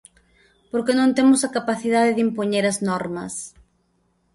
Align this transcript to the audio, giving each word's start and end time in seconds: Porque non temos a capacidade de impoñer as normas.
Porque 0.71 0.97
non 0.99 1.15
temos 1.17 1.41
a 1.43 1.53
capacidade 1.57 2.11
de 2.15 2.23
impoñer 2.27 2.63
as 2.71 2.77
normas. 2.89 3.33